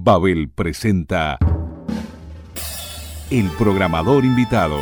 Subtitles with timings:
[0.00, 1.38] Babel presenta
[3.30, 4.78] El programador invitado.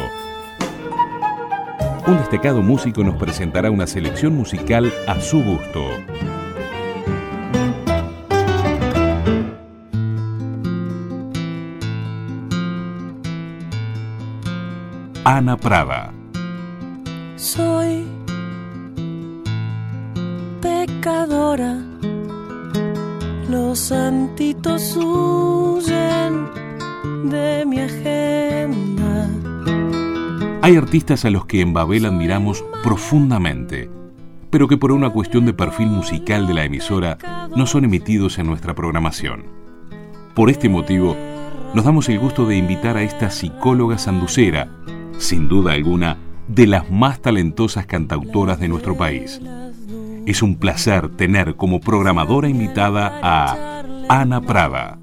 [2.06, 5.88] Un destacado músico nos presentará una selección musical a su gusto.
[15.24, 16.12] Ana Prada.
[17.36, 18.04] Soy
[20.60, 21.85] pecadora,
[24.96, 26.48] huyen
[27.30, 29.28] de mi agenda.
[30.62, 33.88] Hay artistas a los que en Babel admiramos profundamente,
[34.50, 37.18] pero que por una cuestión de perfil musical de la emisora
[37.54, 39.44] no son emitidos en nuestra programación.
[40.34, 41.16] Por este motivo,
[41.72, 44.68] nos damos el gusto de invitar a esta psicóloga sanducera,
[45.18, 46.18] sin duda alguna,
[46.48, 49.40] de las más talentosas cantautoras de nuestro país.
[50.26, 53.75] Es un placer tener como programadora invitada a
[54.08, 55.00] Ana Prada.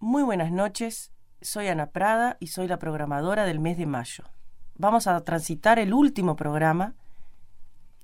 [0.00, 4.24] Muy buenas noches, soy Ana Prada y soy la programadora del mes de mayo.
[4.74, 6.94] Vamos a transitar el último programa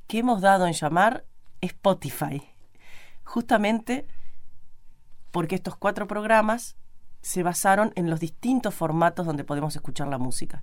[0.07, 1.25] que hemos dado en llamar
[1.61, 2.41] Spotify,
[3.27, 4.07] justamente
[5.31, 6.77] porque estos cuatro programas
[7.21, 10.63] se basaron en los distintos formatos donde podemos escuchar la música.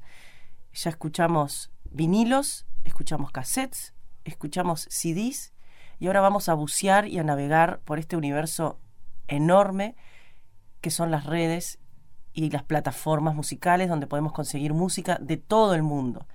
[0.73, 5.53] Ya escuchamos vinilos, escuchamos cassettes, escuchamos CDs
[6.00, 8.80] y ahora vamos a bucear y a navegar por este universo
[9.27, 9.95] enorme
[10.81, 11.80] que son las redes
[12.31, 16.27] y las plataformas musicales donde podemos conseguir música de todo el mundo.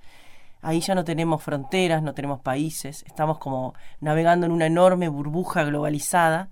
[0.61, 5.63] Ahí ya no tenemos fronteras, no tenemos países, estamos como navegando en una enorme burbuja
[5.63, 6.49] globalizada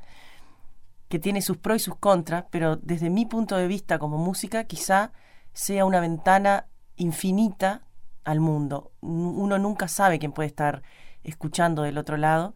[1.09, 4.65] que tiene sus pros y sus contras, pero desde mi punto de vista como música
[4.65, 5.11] quizá
[5.53, 7.83] sea una ventana infinita
[8.23, 8.91] al mundo.
[9.01, 10.83] Uno nunca sabe quién puede estar
[11.23, 12.55] escuchando del otro lado.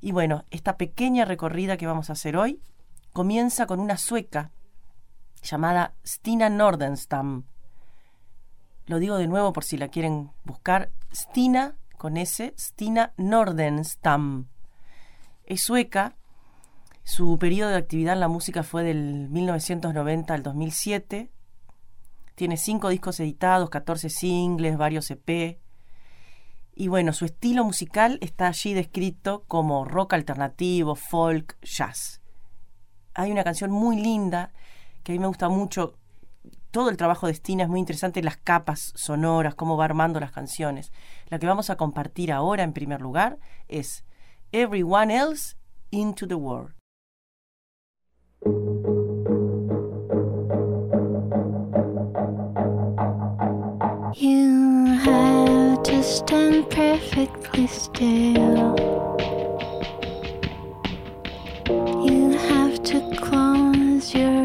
[0.00, 2.60] Y bueno, esta pequeña recorrida que vamos a hacer hoy
[3.12, 4.52] comienza con una sueca
[5.42, 7.44] llamada Stina Nordenstam.
[8.88, 10.90] Lo digo de nuevo por si la quieren buscar.
[11.14, 14.48] Stina, con S, Stina Nordenstam.
[15.44, 16.16] Es sueca.
[17.04, 21.30] Su periodo de actividad en la música fue del 1990 al 2007.
[22.34, 25.60] Tiene cinco discos editados, 14 singles, varios EP.
[26.74, 32.22] Y bueno, su estilo musical está allí descrito como rock alternativo, folk, jazz.
[33.12, 34.50] Hay una canción muy linda
[35.02, 35.98] que a mí me gusta mucho.
[36.70, 40.32] Todo el trabajo de Stina es muy interesante, las capas sonoras, cómo va armando las
[40.32, 40.92] canciones.
[41.28, 44.04] La que vamos a compartir ahora en primer lugar es
[44.52, 45.56] Everyone Else
[45.90, 46.74] into the World.
[54.14, 58.74] You have to stand perfectly still.
[62.04, 64.37] You have to close your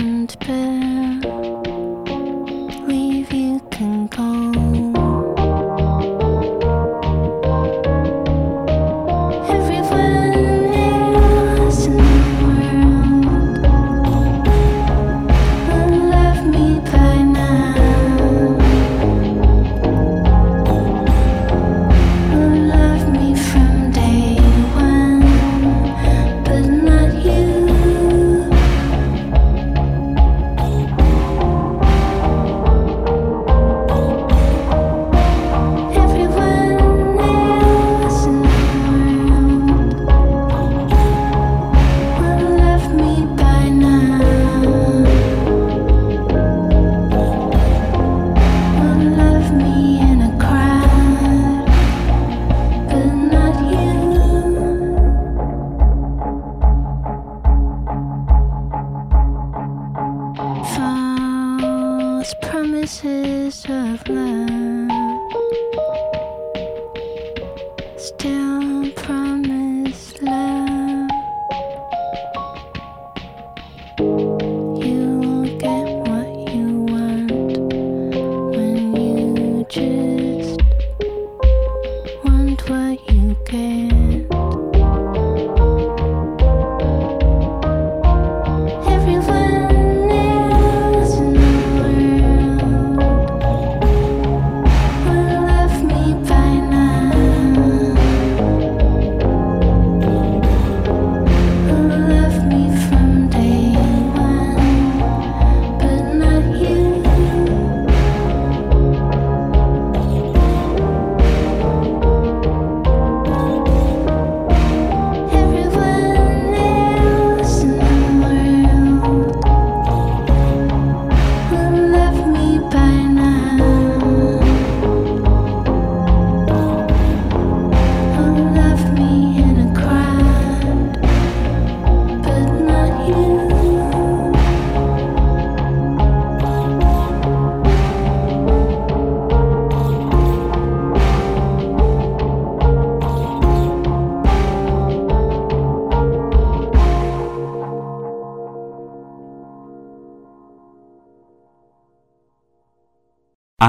[0.00, 1.20] and bear.
[2.86, 4.71] Leave, you can go.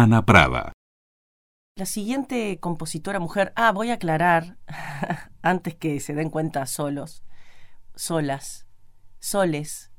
[0.04, 0.74] Ana Prada.
[1.78, 4.58] La siguiente compositora mujer, ah, voy a aclarar,
[5.42, 7.24] antes que se den cuenta solos,
[7.96, 8.68] solas,
[9.20, 9.92] soles,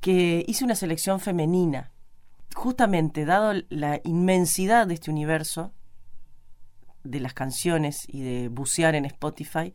[0.00, 1.90] que hice una selección femenina.
[2.54, 5.72] Justamente, dado la inmensidad de este universo,
[7.02, 9.74] de las canciones y de bucear en Spotify,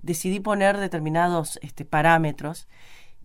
[0.00, 2.68] decidí poner determinados este, parámetros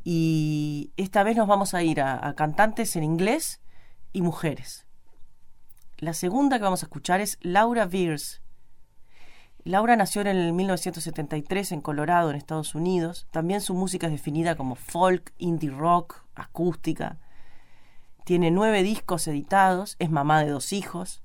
[0.04, 3.62] y esta vez nos vamos a ir a, a cantantes en inglés
[4.12, 4.85] y mujeres.
[5.98, 8.42] La segunda que vamos a escuchar es Laura Beers.
[9.64, 13.28] Laura nació en el 1973 en Colorado, en Estados Unidos.
[13.32, 17.18] También su música es definida como folk, indie rock, acústica.
[18.26, 21.24] Tiene nueve discos editados, es mamá de dos hijos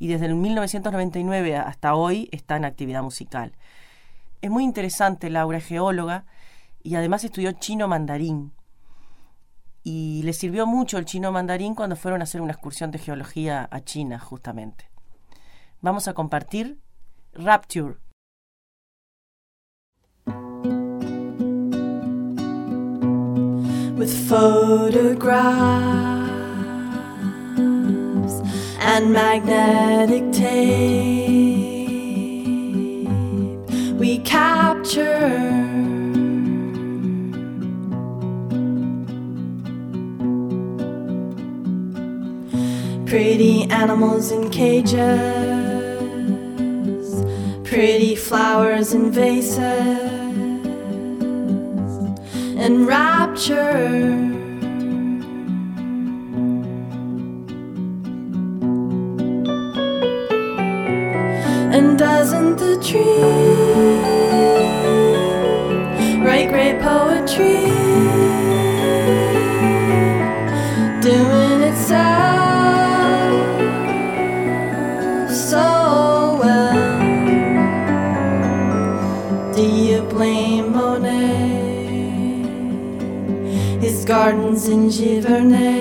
[0.00, 3.52] y desde el 1999 hasta hoy está en actividad musical.
[4.42, 6.24] Es muy interesante, Laura es geóloga
[6.82, 8.52] y además estudió chino mandarín.
[9.82, 13.68] Y le sirvió mucho el chino mandarín cuando fueron a hacer una excursión de geología
[13.70, 14.90] a China, justamente.
[15.80, 16.78] Vamos a compartir
[17.32, 17.96] Rapture.
[24.00, 25.20] with photographs
[28.80, 31.60] and magnetic tape
[33.98, 35.79] we capture
[43.10, 44.94] pretty animals in cages
[47.64, 49.58] pretty flowers in vases
[52.56, 54.38] and rapture.
[61.76, 63.49] And doesn't the tree
[84.70, 85.80] in Giverny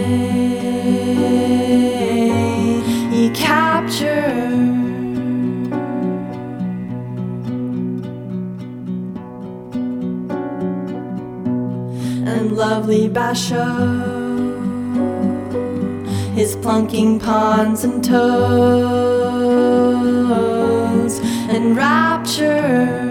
[3.11, 4.29] he captured.
[12.27, 13.67] And lovely Basho,
[16.33, 18.19] his plunking pawns and toads
[21.53, 23.08] and rapture.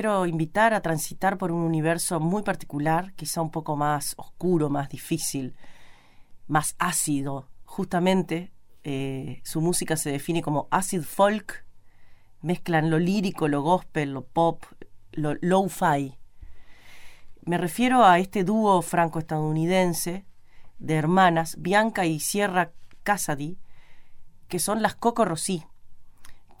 [0.00, 4.88] Quiero invitar a transitar por un universo muy particular, quizá un poco más oscuro, más
[4.88, 5.54] difícil,
[6.46, 7.50] más ácido.
[7.66, 8.50] Justamente
[8.82, 11.66] eh, su música se define como acid folk,
[12.40, 14.64] mezclan lo lírico, lo gospel, lo pop,
[15.12, 16.16] lo lo-fi.
[17.42, 20.24] Me refiero a este dúo franco-estadounidense
[20.78, 23.58] de hermanas, Bianca y Sierra Casady,
[24.48, 25.66] que son las Coco Rossi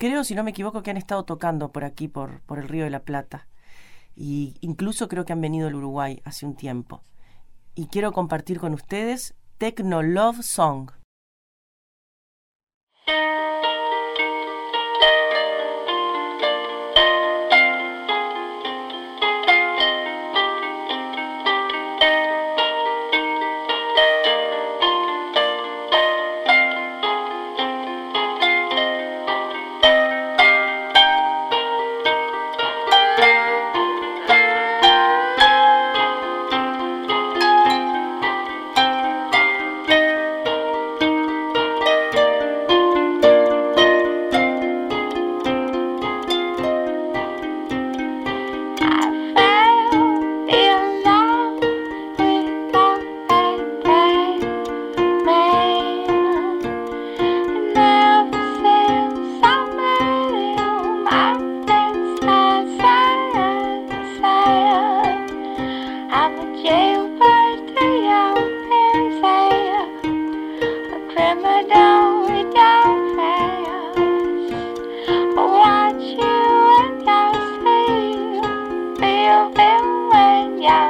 [0.00, 2.84] creo, si no me equivoco, que han estado tocando por aquí, por, por el Río
[2.84, 3.46] de la Plata.
[4.16, 7.04] Y incluso creo que han venido al Uruguay hace un tiempo.
[7.74, 10.90] Y quiero compartir con ustedes Techno Love Song.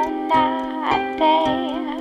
[0.09, 2.00] night, day.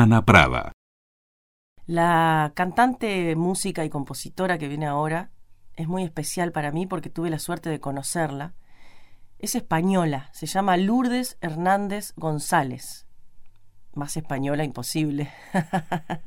[0.00, 0.72] Ana Prada.
[1.84, 5.30] La cantante, música y compositora que viene ahora
[5.76, 8.54] es muy especial para mí porque tuve la suerte de conocerla.
[9.38, 13.06] Es española, se llama Lourdes Hernández González.
[13.92, 15.30] Más española imposible.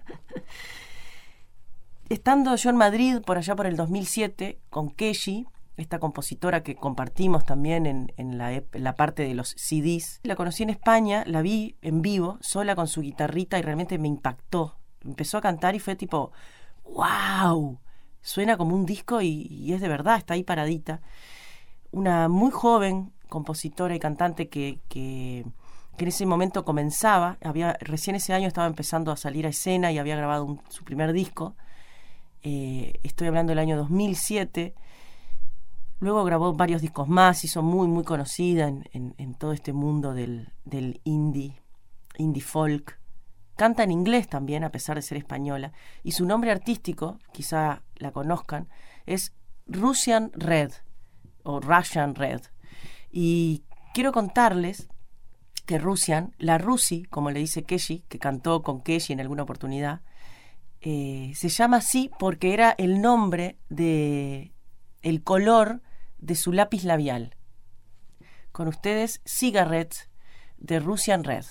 [2.09, 7.45] Estando yo en Madrid por allá por el 2007 con Keshi, esta compositora que compartimos
[7.45, 12.37] también en, la, parte de los CDs, la conocí en España, la vi en vivo,
[12.41, 14.77] sola con su guitarrita y realmente me impactó.
[15.03, 16.31] Empezó a cantar y fue tipo,
[16.83, 17.79] wow,
[18.21, 21.01] suena como un disco y, es de verdad, está ahí paradita.
[21.91, 24.79] Una muy joven compositora y cantante que,
[25.97, 29.97] en ese momento comenzaba, había, recién ese año estaba empezando a salir a escena y
[29.97, 31.55] había grabado su primer disco.
[32.43, 34.75] Eh, estoy hablando del año 2007.
[36.03, 40.51] Luego grabó varios discos más, hizo muy, muy conocida en, en- todo este mundo del,
[40.65, 41.61] del indie,
[42.17, 42.99] indie folk.
[43.55, 45.71] Canta en inglés también, a pesar de ser española.
[46.03, 48.67] Y su nombre artístico, quizá la conozcan,
[49.05, 49.33] es
[49.65, 50.73] Russian Red
[51.43, 52.41] o Russian Red.
[53.09, 54.89] Y quiero contarles
[55.65, 60.01] que Russian, la Rusi, como le dice Keshi, que cantó con Keshi en alguna oportunidad,
[60.81, 64.51] eh, se llama así porque era el nombre de
[65.01, 65.81] el color
[66.23, 67.35] de su lápiz labial.
[68.53, 70.09] Con ustedes, Cigarettes
[70.57, 71.45] de Russian Red.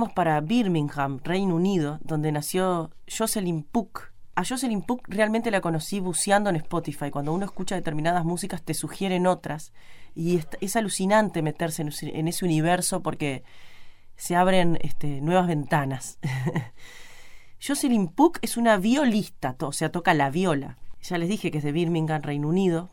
[0.00, 4.12] Vamos para Birmingham, Reino Unido, donde nació Jocelyn Puck.
[4.34, 7.10] A Jocelyn Puck realmente la conocí buceando en Spotify.
[7.10, 9.74] Cuando uno escucha determinadas músicas te sugieren otras.
[10.14, 11.88] Y es, alucinante meterse en,
[12.28, 13.44] ese- universo porque
[14.16, 16.18] se abren este, nuevas ventanas.
[17.62, 20.78] Jocelyn Puck es una violista, o sea, toca la viola.
[21.02, 22.88] Ya les dije que es de Birmingham, Reino Unido.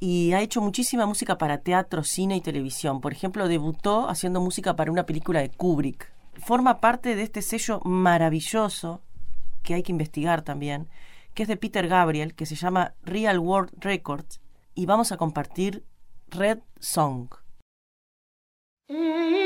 [0.00, 3.00] Y ha hecho muchísima música para teatro, cine y televisión.
[3.00, 6.17] Por ejemplo, debutó haciendo música para una película de Kubrick.
[6.48, 9.02] Forma parte de este sello maravilloso
[9.62, 10.88] que hay que investigar también,
[11.34, 14.40] que es de Peter Gabriel, que se llama Real World Records.
[14.74, 15.84] Y vamos a compartir
[16.28, 17.28] Red Song.
[18.88, 19.37] Nieważnie,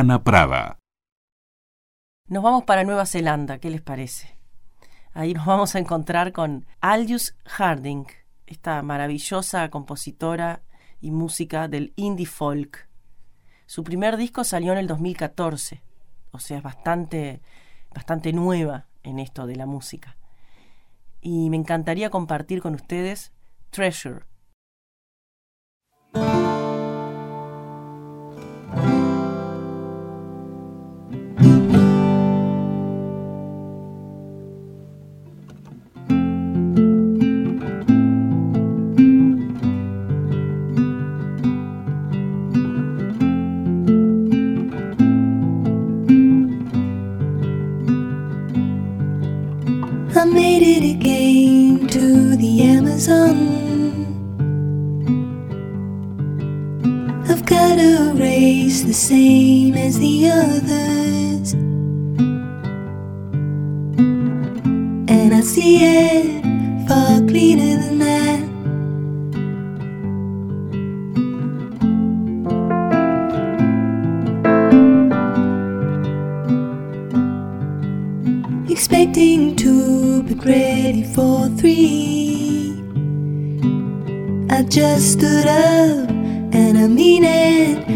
[0.00, 0.78] Ana Prada.
[2.26, 4.38] Nos vamos para Nueva Zelanda, ¿qué les parece?
[5.12, 8.06] Ahí nos vamos a encontrar con Aldous Harding,
[8.46, 10.62] esta maravillosa compositora
[11.02, 12.88] y música del indie folk.
[13.66, 15.82] Su primer disco salió en el 2014,
[16.30, 17.42] o sea, es bastante,
[17.94, 20.16] bastante nueva en esto de la música.
[21.20, 23.34] Y me encantaría compartir con ustedes
[23.68, 24.29] Treasure.
[57.78, 61.52] A race the same as the others.
[65.08, 68.50] And I see it far cleaner than that.
[78.70, 82.74] expecting to be ready for three.
[84.50, 86.09] I just stood up,
[86.80, 87.89] I mean it.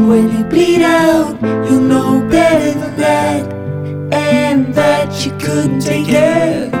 [0.00, 3.52] And when you bleed out, you'll know better than that,
[4.14, 6.79] and that you couldn't take it.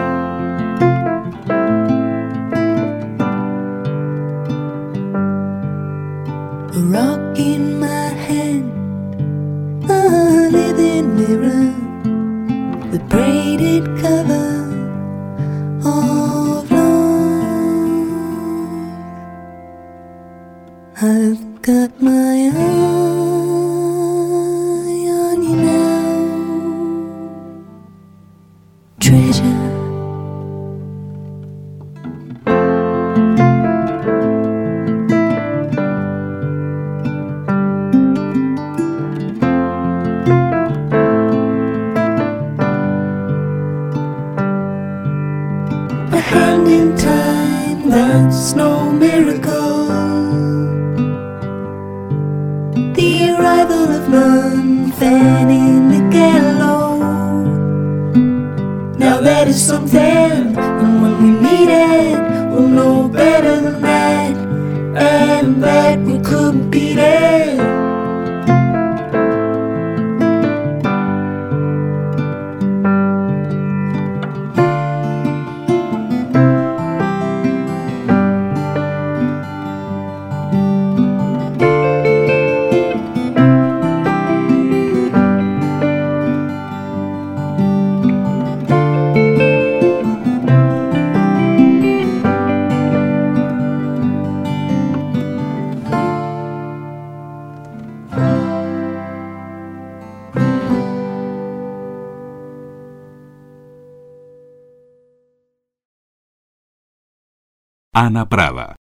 [108.02, 108.76] Ana Prada.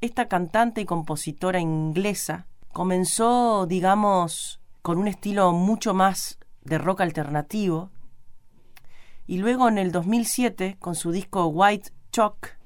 [0.00, 7.92] Esta cantante y compositora inglesa comenzó, digamos, con un estilo mucho más de rock alternativo
[9.28, 12.58] y luego en el 2007 con su disco White Chalk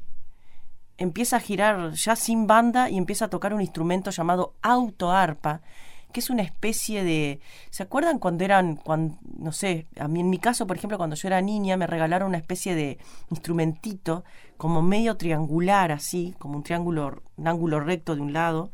[0.96, 5.60] empieza a girar ya sin banda y empieza a tocar un instrumento llamado autoarpa
[6.12, 7.40] que es una especie de...
[7.70, 11.16] ¿Se acuerdan cuando eran, cuando, no sé, a mí en mi caso, por ejemplo, cuando
[11.16, 12.98] yo era niña, me regalaron una especie de
[13.30, 14.24] instrumentito
[14.56, 18.70] como medio triangular, así, como un triángulo, un ángulo recto de un lado,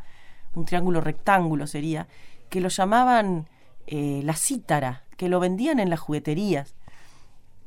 [0.54, 2.08] un triángulo rectángulo sería,
[2.50, 3.48] que lo llamaban
[3.86, 6.74] eh, la cítara, que lo vendían en las jugueterías.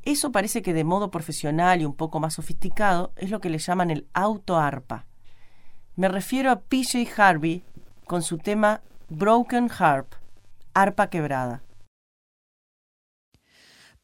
[0.04, 3.60] Eso parece que de modo profesional y un poco más sofisticado es lo que le
[3.60, 5.06] llaman el autoarpa.
[5.96, 7.64] Me refiero a PJ Harvey
[8.06, 8.82] con su tema
[9.12, 10.16] Broken Harp,
[10.74, 11.60] arpa quebrada.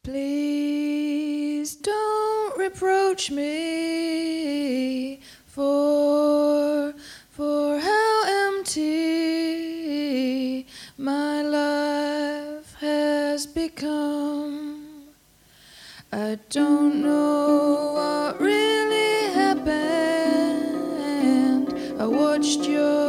[0.04, 6.92] Please don't reproach me for
[7.30, 8.96] for how empty
[10.98, 14.84] my life has become.
[16.12, 20.52] I don't know what really happened.
[21.98, 23.07] I watched your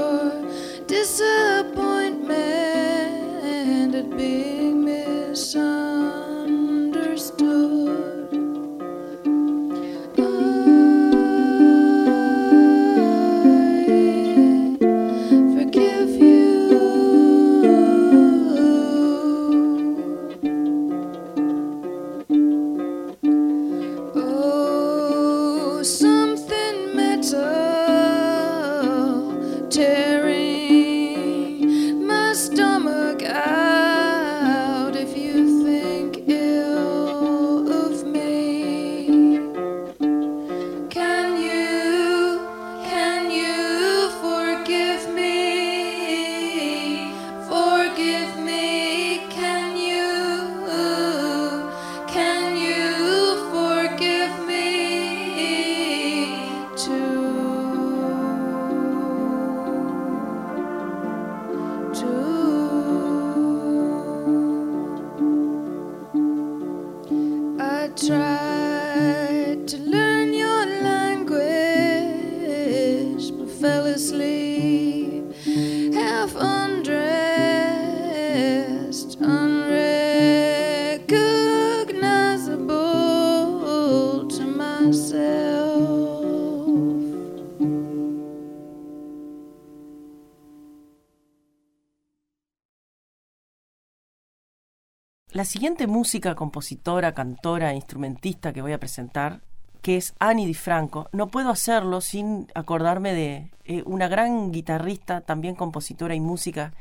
[95.50, 99.42] siguiente música, compositora, cantora instrumentista que voy a presentar,
[99.82, 105.56] que es Annie DiFranco, no puedo hacerlo sin acordarme de eh, una gran guitarrista, también
[105.56, 106.72] compositora y música,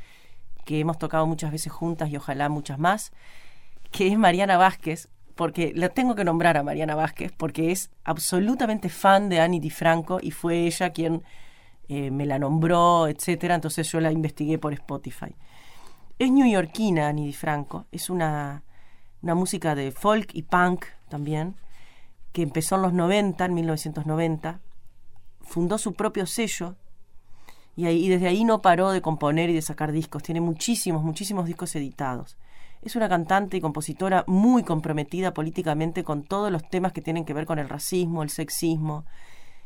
[0.65, 3.11] que hemos tocado muchas veces juntas y ojalá muchas más,
[3.89, 8.89] que es Mariana Vázquez, porque la tengo que nombrar a Mariana Vázquez, porque es absolutamente
[8.89, 11.23] fan de Annie DiFranco y fue ella quien
[11.87, 15.33] eh, me la nombró, etcétera, entonces yo la investigué por Spotify.
[16.19, 18.63] Es neoyorquina Annie DiFranco, es una,
[19.21, 21.55] una música de folk y punk también,
[22.33, 24.59] que empezó en los 90, en 1990,
[25.39, 26.75] fundó su propio sello
[27.77, 31.03] y, ahí, y desde ahí no paró de componer y de sacar discos, tiene muchísimos,
[31.03, 32.37] muchísimos discos editados.
[32.81, 37.33] Es una cantante y compositora muy comprometida políticamente con todos los temas que tienen que
[37.33, 39.05] ver con el racismo, el sexismo,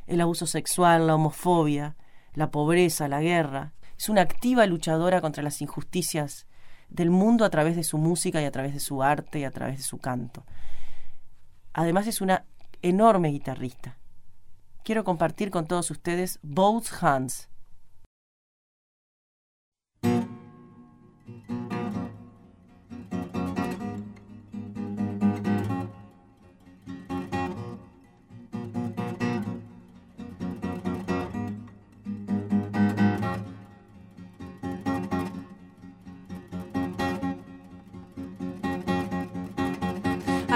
[0.05, 1.95] el abuso sexual, la homofobia,
[2.35, 3.73] la pobreza, la guerra.
[4.03, 6.45] Es una activa luchadora contra las injusticias
[6.89, 9.51] del mundo a través de su música y a través de su arte y a
[9.51, 10.45] través de su canto.
[11.71, 12.43] Además es una
[12.81, 13.97] enorme guitarrista.
[14.83, 17.47] Quiero compartir con todos ustedes Both Hands.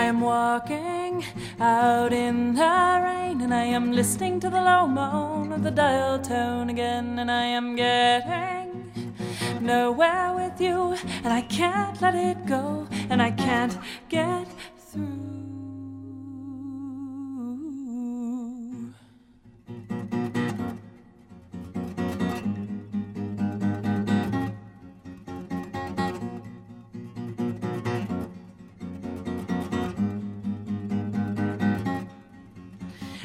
[0.08, 1.26] Am walking
[1.60, 6.18] out in the rain and I am listening to the low moan of the dial
[6.20, 9.14] tone again and I am getting
[9.60, 15.37] nowhere with you and I can't let it go and I can't get through.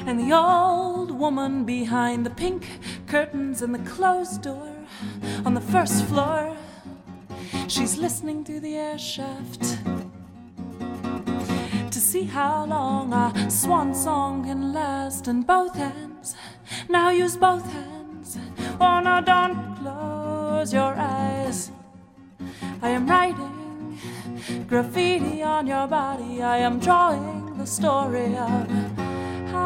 [0.05, 2.67] And the old woman behind the pink
[3.07, 4.69] curtains and the closed door
[5.45, 6.55] on the first floor.
[7.67, 9.77] She's listening through the air shaft
[11.91, 15.27] to see how long a swan song can last.
[15.27, 16.35] And both hands,
[16.89, 18.37] now use both hands.
[18.81, 21.71] Oh, no, don't close your eyes.
[22.81, 23.97] I am writing
[24.67, 26.41] graffiti on your body.
[26.41, 28.82] I am drawing the story of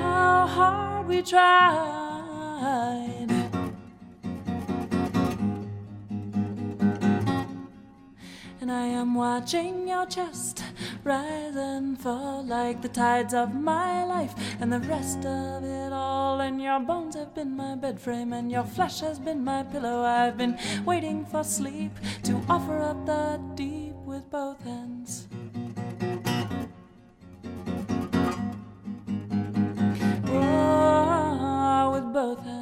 [0.00, 3.28] How hard we tried.
[8.60, 10.63] And I am watching your chest
[11.04, 16.40] rise and fall like the tides of my life, and the rest of it all.
[16.40, 20.02] And your bones have been my bed frame, and your flesh has been my pillow.
[20.02, 21.92] I've been waiting for sleep
[22.24, 25.28] to offer up the deep with both hands.
[30.26, 32.53] Oh, with both hands.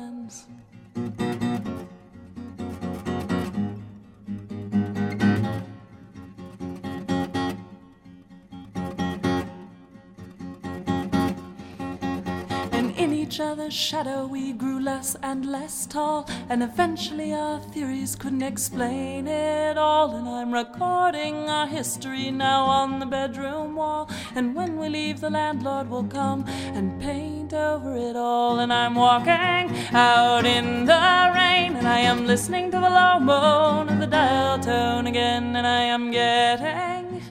[13.33, 16.29] Each other's shadow, we grew less and less tall.
[16.51, 20.15] And eventually, our theories couldn't explain it all.
[20.17, 24.11] And I'm recording our history now on the bedroom wall.
[24.35, 26.45] And when we leave, the landlord will come
[26.77, 28.59] and paint over it all.
[28.59, 33.89] And I'm walking out in the rain, and I am listening to the low moan
[33.89, 35.57] of the dial tone again.
[35.57, 37.23] And I am getting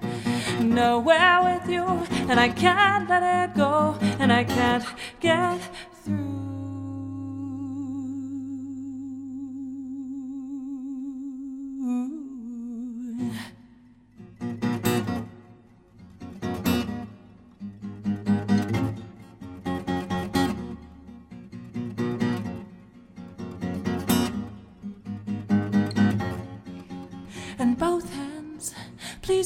[0.60, 1.86] nowhere with you,
[2.30, 4.86] and I can't let it go, and I can't
[5.20, 5.60] get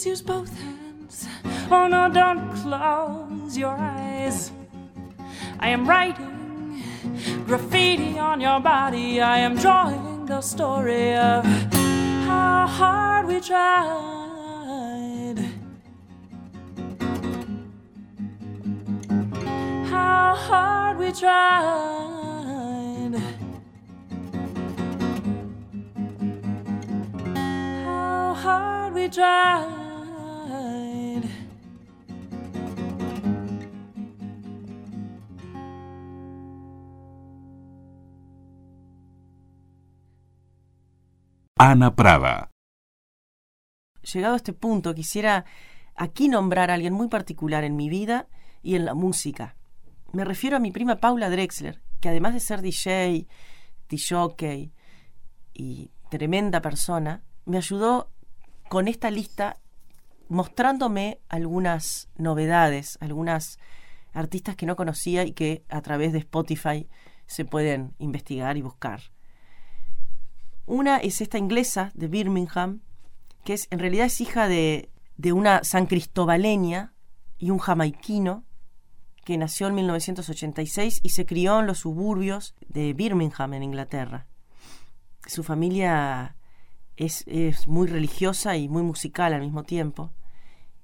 [0.05, 1.27] use both hands.
[1.71, 4.51] Oh no, don't close your eyes.
[5.59, 6.83] I am writing
[7.47, 9.19] graffiti on your body.
[9.19, 11.43] I am drawing the story of
[12.25, 15.35] how hard we tried.
[19.89, 23.15] How hard we tried.
[27.83, 29.74] How hard we tried.
[41.67, 42.51] Ana Prada.
[44.13, 45.45] Llegado a este punto, quisiera
[45.95, 48.27] aquí nombrar a alguien muy particular en mi vida
[48.61, 49.55] y en la música.
[50.13, 53.27] Me refiero a mi prima Paula Drexler, que además de ser DJ,
[53.89, 54.71] DJ
[55.55, 58.11] y tremenda persona, me ayudó
[58.69, 59.57] con esta lista
[60.27, 63.57] mostrándome algunas novedades, algunas
[64.13, 66.87] artistas que no conocía y que a través de Spotify
[67.25, 69.14] se pueden investigar y buscar.
[70.65, 72.81] Una es esta inglesa de Birmingham,
[73.43, 76.93] que es en realidad es hija de, de una san cristobaleña
[77.37, 78.43] y un jamaiquino
[79.23, 84.27] que nació en 1986 y se crió en los suburbios de Birmingham, en Inglaterra.
[85.25, 86.35] Su familia
[86.95, 90.11] es, es muy religiosa y muy musical al mismo tiempo.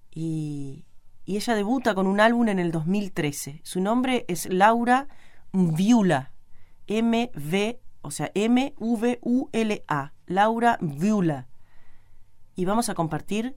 [0.10, 0.86] Y,
[1.24, 3.62] y ella debuta con un álbum en el 2013.
[3.64, 5.08] Su nombre es Laura
[5.52, 6.34] Mviula.
[6.88, 10.14] M-V, o sea, M-V-U-L-A.
[10.28, 11.48] Laura Mviula.
[12.56, 13.56] Y vamos a compartir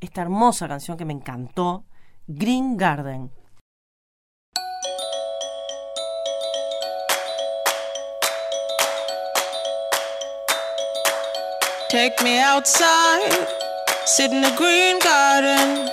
[0.00, 1.84] esta hermosa canción que me encantó,
[2.26, 3.30] Green Garden.
[11.90, 13.48] Take me outside,
[14.06, 15.90] sit in the green garden.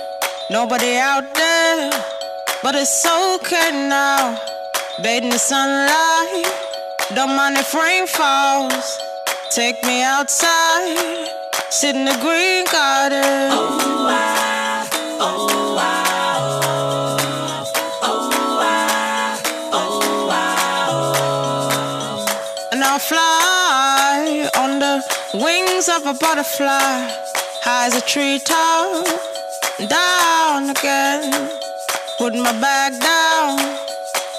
[0.48, 1.90] Nobody out there,
[2.62, 4.38] but it's okay now.
[5.02, 6.46] Bathe in the sunlight,
[7.14, 8.98] don't mind if rain falls.
[9.50, 11.26] Take me outside,
[11.70, 13.50] sit in the green garden.
[13.50, 14.86] Oh, I,
[15.18, 16.04] oh, I,
[18.02, 19.40] oh, I,
[19.72, 20.28] oh,
[22.20, 25.02] I, And I'll fly on the
[25.32, 27.08] wings of a butterfly,
[27.62, 29.06] high as a treetop,
[29.88, 31.32] down again.
[32.18, 33.58] Put my bag down,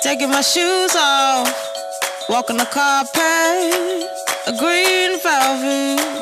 [0.03, 1.68] taking my shoes off,
[2.29, 4.05] walking the carpet,
[4.45, 6.18] a green velvet.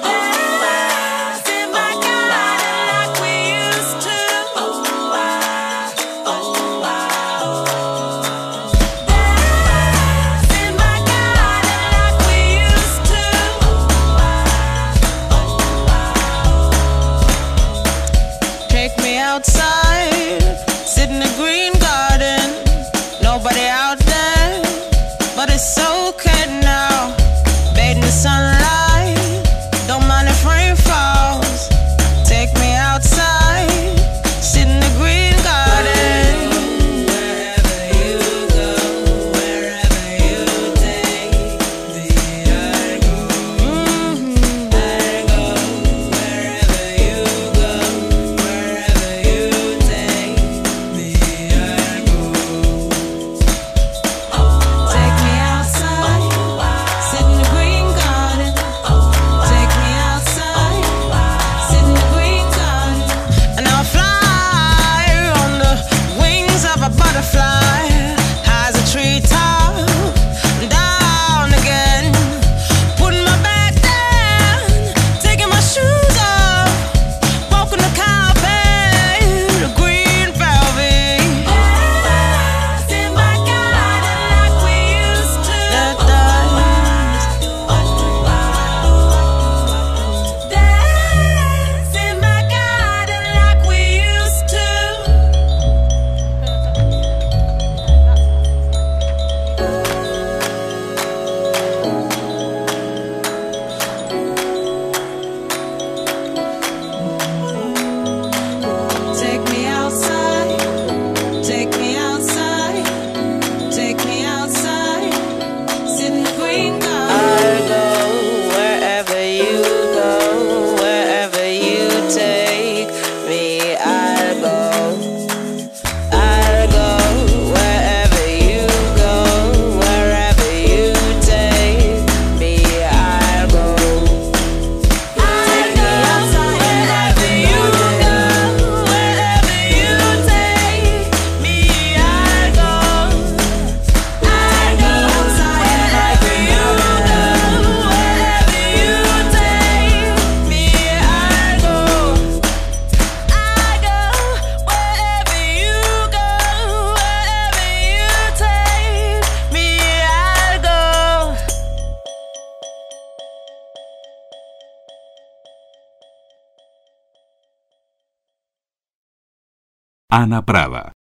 [170.10, 170.94] Ana Prada.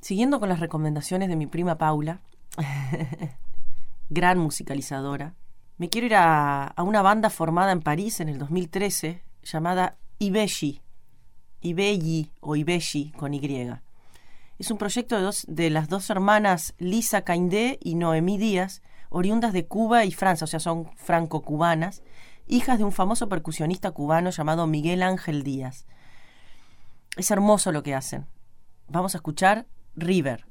[0.00, 2.20] Siguiendo con las recomendaciones de mi prima Paula,
[4.10, 5.34] gran musicalizadora,
[5.76, 10.82] me quiero ir a, una banda formada en París en el 2013 llamada Ibeji,
[11.62, 13.70] Ibeyi o Ibeji con Y.
[14.60, 19.66] Es un proyecto de, de las dos hermanas Lisa Caindé y Noemí Díaz, oriundas de
[19.66, 22.04] Cuba y Francia, o sea, son franco-cubanas,
[22.46, 25.86] hijas de un famoso percusionista cubano llamado Miguel Ángel Díaz.
[27.16, 28.26] Es hermoso lo que hacen.
[28.88, 30.46] Vamos a escuchar River.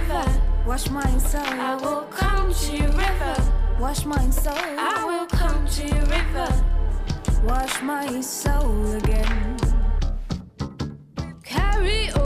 [0.00, 0.42] River.
[0.66, 3.36] Wash my soul, I will come to your river.
[3.78, 6.48] wash my soul, I will come to your river.
[7.44, 9.56] wash my soul again.
[11.42, 12.19] Carry away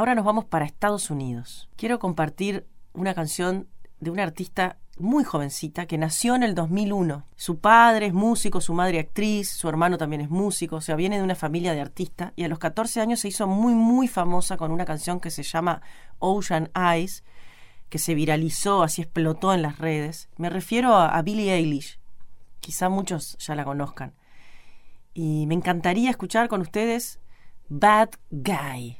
[0.00, 1.68] Ahora nos vamos para Estados Unidos.
[1.76, 7.26] Quiero compartir una canción de una artista muy jovencita que nació en el 2001.
[7.36, 11.18] Su padre es músico, su madre actriz, su hermano también es músico, o sea, viene
[11.18, 14.56] de una familia de artistas y a los 14 años se hizo muy muy famosa
[14.56, 15.82] con una canción que se llama
[16.18, 17.22] Ocean Eyes,
[17.90, 20.30] que se viralizó, así explotó en las redes.
[20.38, 22.00] Me refiero a, Billie Eilish.
[22.60, 24.14] Quizá muchos ya la conozcan.
[25.12, 27.20] Y me encantaría escuchar con ustedes
[27.68, 28.99] Bad Guy.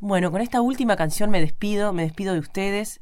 [0.00, 3.00] Bueno, con esta última canción me despido, me despido de ustedes,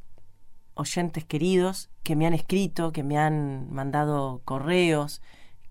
[0.74, 5.20] oyentes queridos, que me han escrito, que me han mandado correos,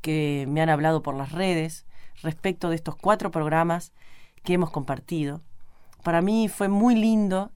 [0.02, 1.86] que me han hablado por las redes
[2.22, 3.94] respecto de estos cuatro programas
[4.44, 5.42] que hemos compartido.
[6.04, 7.54] Para mí fue muy lindo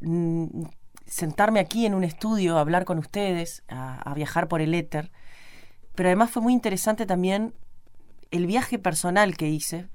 [0.00, 0.64] mm,
[1.06, 5.12] sentarme aquí en un estudio a hablar con ustedes, a, a viajar por el éter,
[5.94, 7.54] pero además fue muy interesante también
[8.32, 9.88] el viaje personal que hice,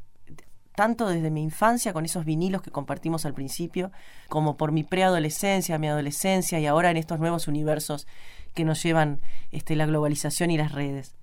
[0.75, 3.91] tanto desde mi infancia con esos vinilos que compartimos al principio,
[4.27, 8.07] como por mi preadolescencia, mi adolescencia y ahora en estos nuevos universos
[8.53, 9.21] que nos llevan
[9.51, 11.15] este, la globalización y las redes.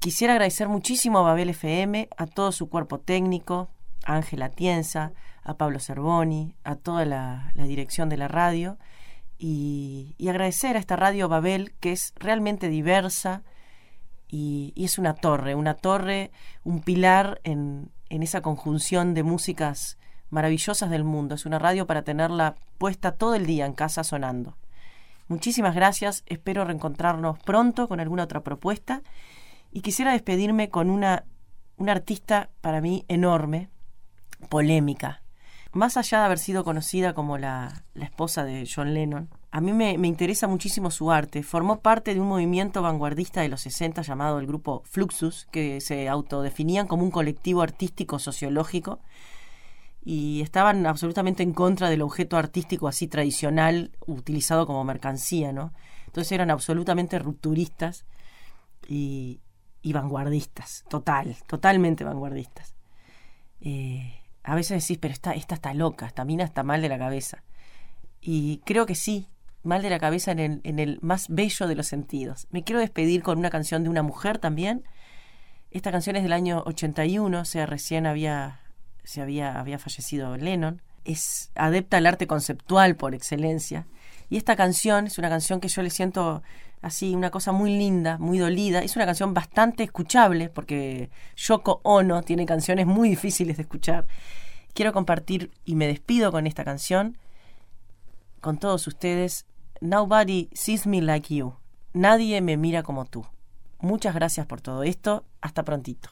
[0.00, 3.70] Quisiera agradecer muchísimo a Babel FM, a todo su cuerpo técnico,
[4.04, 5.12] a Ángela Tienza,
[5.42, 8.76] a Pablo Cervoni, a toda la, dirección de la radio
[9.38, 13.42] y, y agradecer a esta radio Babel que es realmente diversa
[14.28, 16.32] y, y es una torre, una torre,
[16.64, 19.98] un pilar en, en esa conjunción de músicas
[20.30, 21.34] maravillosas del mundo.
[21.34, 24.56] Es una radio para tenerla puesta todo el día en casa sonando.
[25.26, 29.02] Muchísimas gracias, espero reencontrarnos pronto con alguna otra propuesta
[29.72, 31.24] y quisiera despedirme con una,
[31.76, 33.68] una artista para mí enorme,
[34.48, 35.22] polémica.
[35.72, 39.72] Más allá de haber sido conocida como la, la esposa de John Lennon, a mí
[39.72, 41.44] me, me interesa muchísimo su arte.
[41.44, 46.08] Formó parte de un movimiento vanguardista de los 60 llamado el grupo Fluxus, que se
[46.08, 48.98] autodefinían como un colectivo artístico sociológico
[50.04, 55.72] y estaban absolutamente en contra del objeto artístico así tradicional utilizado como mercancía, ¿no?
[56.06, 58.06] Entonces eran absolutamente rupturistas
[58.88, 59.40] y,
[59.82, 62.74] y vanguardistas, total, totalmente vanguardistas.
[63.60, 66.98] Eh, a veces decís, pero esta, esta está loca, esta mina está mal de la
[66.98, 67.44] cabeza.
[68.20, 69.28] Y creo que sí,
[69.64, 72.46] mal de la cabeza en el, más bello de los sentidos.
[72.50, 74.84] Me quiero despedir con una canción de una mujer también.
[75.70, 78.60] Esta canción es del año 81, o sea, recién había,
[79.02, 80.82] se había, había fallecido Lennon.
[81.04, 83.86] Es adepta al arte conceptual por excelencia.
[84.30, 86.42] Y esta canción es una canción que yo le siento
[86.80, 88.80] así, una cosa muy linda, muy dolida.
[88.80, 94.06] Es una canción bastante escuchable, porque Yoko Ono tiene canciones muy difíciles de escuchar.
[94.72, 97.18] Quiero compartir y me despido con esta canción
[98.44, 99.46] con todos ustedes.
[99.84, 101.56] Nobody sees me like you.
[101.92, 103.26] Nadie me mira como tú.
[103.80, 105.24] Muchas gracias por todo esto.
[105.42, 106.08] Hasta prontito.